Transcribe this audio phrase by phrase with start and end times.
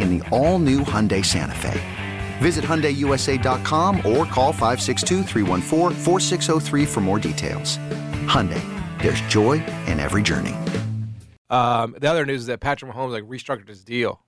[0.00, 1.80] in the all-new Hyundai Santa Fe.
[2.38, 5.24] Visit HyundaiUSA.com or call 562
[6.86, 7.78] for more details.
[8.26, 8.62] Hyundai,
[9.02, 10.54] there's joy in every journey.
[11.48, 14.20] Um, the other news is that Patrick Mahomes like restructured his deal,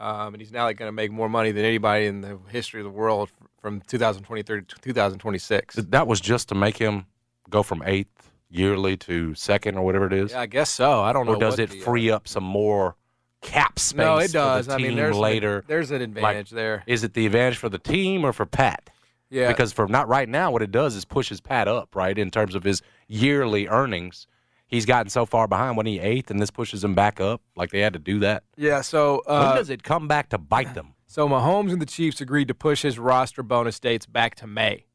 [0.00, 2.80] um, and he's now like going to make more money than anybody in the history
[2.80, 5.76] of the world from 2023 to 2026.
[5.76, 7.06] That was just to make him
[7.48, 10.32] go from eighth yearly to second or whatever it is.
[10.32, 11.00] Yeah, I guess so.
[11.00, 11.34] I don't know.
[11.34, 12.96] Or does it the, free up some more
[13.42, 13.98] cap space?
[13.98, 14.66] No, it does.
[14.66, 15.58] The I mean, there's later.
[15.58, 16.82] An, there's an advantage like, there.
[16.86, 18.88] Is it the advantage for the team or for Pat?
[19.28, 19.48] Yeah.
[19.48, 22.54] Because for not right now, what it does is pushes Pat up, right, in terms
[22.54, 24.26] of his yearly earnings.
[24.66, 27.42] He's gotten so far behind when he eighth, and this pushes him back up.
[27.56, 28.44] Like they had to do that.
[28.56, 28.80] Yeah.
[28.80, 30.94] So uh, when does it come back to bite them?
[31.06, 34.86] So Mahomes and the Chiefs agreed to push his roster bonus dates back to May.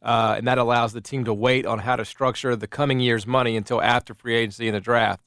[0.00, 3.26] Uh, and that allows the team to wait on how to structure the coming year's
[3.26, 5.20] money until after free agency and the draft.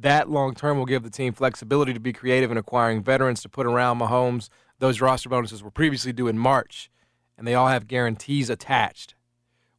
[0.00, 3.50] That long term will give the team flexibility to be creative in acquiring veterans to
[3.50, 4.48] put around Mahomes.
[4.78, 6.90] Those roster bonuses were previously due in March,
[7.36, 9.14] and they all have guarantees attached,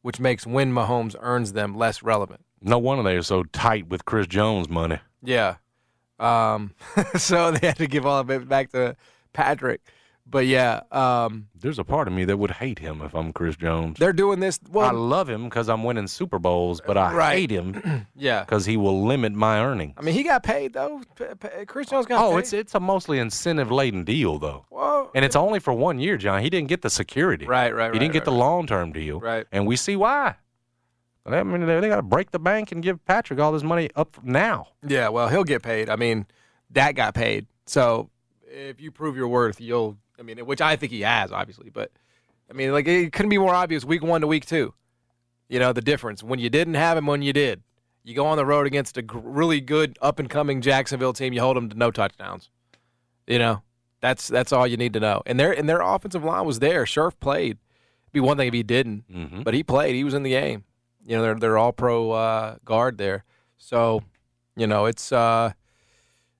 [0.00, 2.44] which makes when Mahomes earns them less relevant.
[2.60, 5.00] No wonder they are so tight with Chris Jones' money.
[5.24, 5.56] Yeah.
[6.20, 6.74] Um,
[7.16, 8.94] so they had to give all of it back to
[9.32, 9.80] Patrick.
[10.32, 13.54] But yeah, um, there's a part of me that would hate him if I'm Chris
[13.54, 13.98] Jones.
[13.98, 14.58] They're doing this.
[14.70, 17.38] Well, I love him because I'm winning Super Bowls, but I right.
[17.38, 18.06] hate him.
[18.16, 19.92] yeah, because he will limit my earnings.
[19.98, 21.02] I mean, he got paid though.
[21.66, 22.24] Chris Jones got.
[22.24, 22.38] Oh, paid.
[22.38, 24.64] it's it's a mostly incentive laden deal though.
[24.70, 26.40] Well, and it's only for one year, John.
[26.40, 27.46] He didn't get the security.
[27.46, 27.92] Right, right.
[27.92, 29.20] He didn't right, get the long term deal.
[29.20, 29.46] Right.
[29.52, 30.36] And we see why.
[31.26, 33.90] I mean, they, they got to break the bank and give Patrick all this money
[33.94, 34.68] up now.
[34.84, 35.90] Yeah, well, he'll get paid.
[35.90, 36.26] I mean,
[36.70, 37.46] that got paid.
[37.66, 38.10] So
[38.52, 41.70] if you prove your worth, you'll I mean, which I think he has, obviously.
[41.70, 41.90] But
[42.50, 44.74] I mean, like it couldn't be more obvious week one to week two.
[45.48, 47.62] You know the difference when you didn't have him, when you did.
[48.04, 51.32] You go on the road against a really good up and coming Jacksonville team.
[51.32, 52.50] You hold them to no touchdowns.
[53.26, 53.62] You know
[54.00, 55.22] that's that's all you need to know.
[55.26, 56.84] And their and their offensive line was there.
[56.84, 57.58] Scherff played.
[58.06, 59.42] It'd be one thing if he didn't, mm-hmm.
[59.42, 59.94] but he played.
[59.94, 60.64] He was in the game.
[61.06, 63.24] You know they're they're all pro uh, guard there.
[63.58, 64.02] So
[64.56, 65.52] you know it's uh,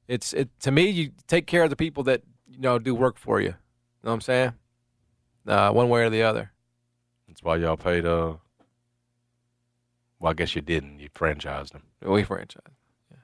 [0.08, 0.88] it's it to me.
[0.88, 3.54] You take care of the people that you know do work for you
[4.02, 4.52] know what I'm saying?
[5.46, 6.52] Uh, one way or the other.
[7.28, 8.04] That's why y'all paid.
[8.04, 8.34] Uh,
[10.20, 11.00] well, I guess you didn't.
[11.00, 11.82] You franchised him.
[12.02, 12.58] We franchised.
[13.10, 13.16] Yeah.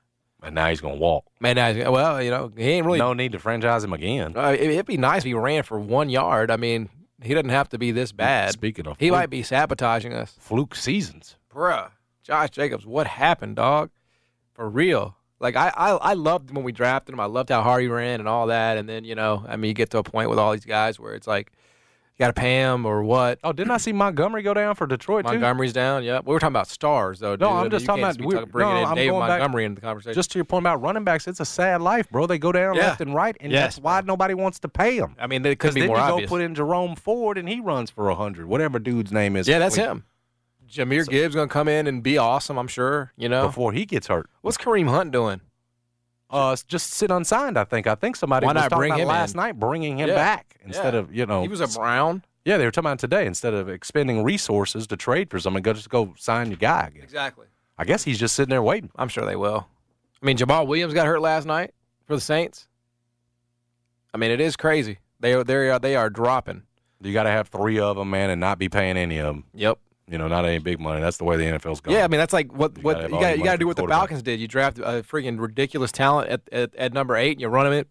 [0.43, 1.27] And now he's gonna walk.
[1.41, 2.99] Man, now, he's, well, you know, he ain't really.
[2.99, 4.37] No need to franchise him again.
[4.37, 6.51] Uh, it, would be nice if he ran for one yard.
[6.51, 6.89] I mean,
[7.23, 8.53] he doesn't have to be this bad.
[8.53, 10.37] Speaking of, he fluke, might be sabotaging us.
[10.41, 11.91] Fluke seasons, bruh.
[12.23, 13.91] Josh Jacobs, what happened, dog?
[14.53, 15.17] For real.
[15.41, 17.21] Like I, I, I loved when we drafted him.
[17.21, 18.77] I loved how hard he ran and all that.
[18.77, 20.99] And then you know, I mean, you get to a point with all these guys
[20.99, 21.53] where it's like,
[22.19, 23.39] you got to pay him or what?
[23.45, 25.79] Oh, didn't I see Montgomery go down for Detroit Montgomery's too?
[25.79, 26.03] down.
[26.03, 27.35] Yeah, we were talking about stars though.
[27.37, 27.43] Dude.
[27.43, 29.81] No, I'm just you talking about we're bringing no, in I'm David Montgomery back, into
[29.81, 30.15] the conversation.
[30.15, 32.27] Just to your point about running backs, it's a sad life, bro.
[32.27, 32.89] They go down yeah.
[32.89, 35.15] left and right, and yes, that's why nobody wants to pay them.
[35.21, 36.29] I mean, they could be then more you obvious.
[36.29, 39.47] go put in Jerome Ford, and he runs for hundred, whatever dude's name is.
[39.47, 40.05] Yeah, that's him.
[40.71, 42.59] Jahmyr so, Gibbs gonna come in and be awesome.
[42.59, 43.13] I'm sure.
[43.17, 44.29] You know, before he gets hurt.
[44.43, 45.41] What's Kareem Hunt doing?
[46.31, 47.59] Uh, just sit unsigned.
[47.59, 47.87] I think.
[47.87, 49.39] I think somebody Why was not talking bring about him last in?
[49.39, 50.15] night, bringing him yeah.
[50.15, 51.01] back instead yeah.
[51.01, 52.23] of you know he was a Brown.
[52.45, 55.73] Yeah, they were talking about today instead of expending resources to trade for someone, go
[55.73, 56.89] just go sign your guy.
[56.89, 57.03] Again.
[57.03, 57.47] Exactly.
[57.77, 58.91] I guess he's just sitting there waiting.
[58.97, 59.69] I'm sure they will.
[60.21, 61.73] I mean, Jamaal Williams got hurt last night
[62.07, 62.67] for the Saints.
[64.13, 64.99] I mean, it is crazy.
[65.21, 66.63] They are they are they are dropping.
[67.01, 69.45] You got to have three of them, man, and not be paying any of them.
[69.55, 69.79] Yep.
[70.11, 71.03] You know, not any big money.
[71.03, 71.97] That's the way the NFL's going.
[71.97, 73.67] Yeah, I mean that's like what You what gotta you got you got to do
[73.67, 73.87] what the.
[73.87, 74.41] Falcons did.
[74.41, 77.75] You draft a freaking ridiculous talent at, at, at number eight, and you run him
[77.75, 77.89] it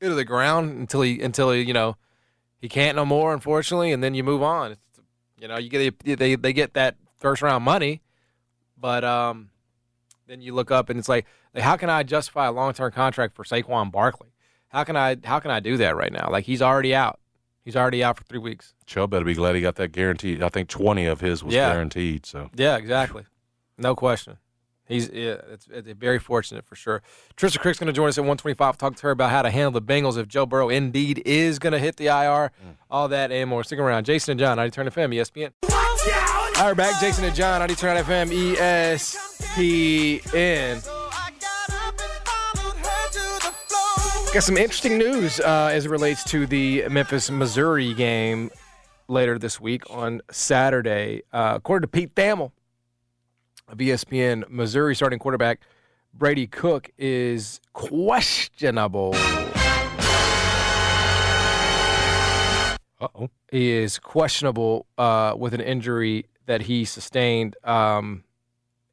[0.00, 1.96] into the ground until he until he you know
[2.60, 4.72] he can't no more, unfortunately, and then you move on.
[4.72, 4.80] It's,
[5.38, 8.02] you know, you get they they get that first round money,
[8.78, 9.50] but um,
[10.26, 12.92] then you look up and it's like, like how can I justify a long term
[12.92, 14.28] contract for Saquon Barkley?
[14.68, 16.28] How can I how can I do that right now?
[16.30, 17.20] Like he's already out.
[17.64, 18.74] He's already out for three weeks.
[18.86, 20.42] Chubb better be glad he got that guaranteed.
[20.42, 21.72] I think 20 of his was Yeah.
[21.72, 22.26] guaranteed.
[22.26, 23.24] So Yeah, exactly.
[23.78, 24.36] No question.
[24.86, 27.02] He's yeah, it's, it's very fortunate for sure.
[27.38, 28.76] Trisha Crick's going to join us at 125.
[28.76, 31.72] Talk to her about how to handle the Bengals if Joe Burrow indeed is going
[31.72, 32.52] to hit the IR.
[32.62, 32.76] Mm.
[32.90, 33.64] All that and more.
[33.64, 34.04] Stick around.
[34.04, 35.52] Jason and John, 90 Turn FM, ESPN.
[36.60, 37.00] All right, back.
[37.00, 38.30] Jason and John, 90 Turn FM,
[39.64, 41.03] ESPN.
[44.34, 48.50] Got some interesting news uh, as it relates to the Memphis, Missouri game
[49.06, 51.22] later this week on Saturday.
[51.32, 52.50] Uh, according to Pete Thamel
[53.68, 55.60] of ESPN, Missouri starting quarterback
[56.12, 59.12] Brady Cook is questionable.
[59.14, 59.98] uh
[63.14, 63.30] oh.
[63.52, 68.24] He is questionable uh, with an injury that he sustained um,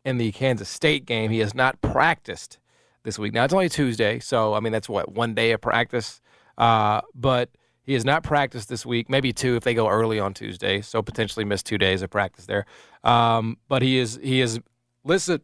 [0.05, 1.31] in the Kansas State game.
[1.31, 2.59] He has not practiced
[3.03, 3.33] this week.
[3.33, 6.21] Now it's only Tuesday, so I mean that's what one day of practice.
[6.57, 7.49] Uh, but
[7.83, 9.09] he has not practiced this week.
[9.09, 10.81] Maybe two if they go early on Tuesday.
[10.81, 12.65] So potentially miss two days of practice there.
[13.03, 14.59] Um, but he is he is
[15.03, 15.41] listed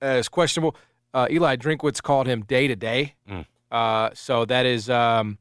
[0.00, 0.76] as questionable.
[1.14, 3.14] Uh, Eli Drinkwitz called him day to day.
[3.28, 3.46] Mm.
[3.70, 5.38] Uh, So that is um,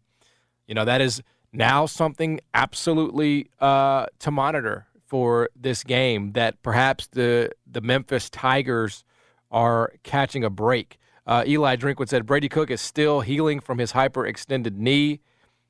[0.67, 1.21] you know that is
[1.53, 6.31] now something absolutely uh, to monitor for this game.
[6.33, 9.03] That perhaps the the Memphis Tigers
[9.51, 10.97] are catching a break.
[11.25, 15.19] Uh, Eli Drinkwitz said Brady Cook is still healing from his hyperextended knee.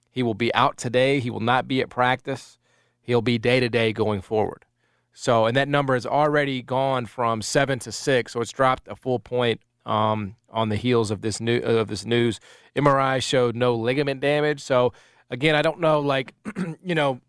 [0.10, 1.20] He will be out today.
[1.20, 2.58] He will not be at practice.
[3.02, 4.66] He'll be day to day going forward.
[5.14, 8.96] So, and that number has already gone from seven to six, so it's dropped a
[8.96, 12.40] full point um, on the heels of this new of this news.
[12.76, 14.62] MRI showed no ligament damage.
[14.62, 14.94] So,
[15.30, 16.34] again, I don't know, like,
[16.84, 17.20] you know,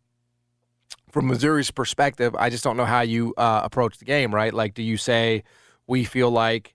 [1.11, 4.55] from Missouri's perspective, I just don't know how you uh, approach the game, right?
[4.55, 5.43] Like, do you say
[5.87, 6.75] we feel like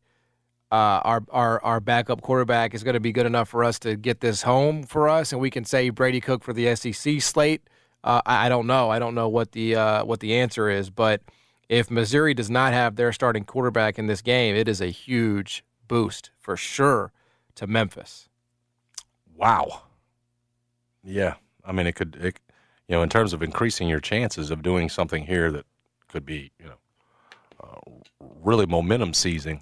[0.71, 3.95] uh, our our our backup quarterback is going to be good enough for us to
[3.95, 7.61] get this home for us, and we can say Brady Cook for the SEC slate?
[8.03, 8.89] Uh, I, I don't know.
[8.89, 11.21] I don't know what the uh, what the answer is, but
[11.69, 15.63] if Missouri does not have their starting quarterback in this game, it is a huge
[15.87, 17.11] boost for sure
[17.55, 18.29] to Memphis.
[19.35, 19.83] Wow.
[21.03, 21.35] Yeah.
[21.65, 22.39] I mean, it could, it,
[22.87, 25.65] you know, in terms of increasing your chances of doing something here that
[26.07, 26.77] could be, you know,
[27.61, 29.61] uh, really momentum seizing.